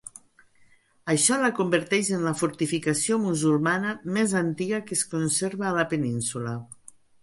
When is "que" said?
4.89-5.01